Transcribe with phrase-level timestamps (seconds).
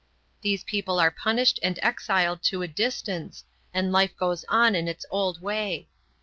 [0.41, 5.05] These people are punished and exiled to a distance, and life goes on in its
[5.11, 5.89] old way.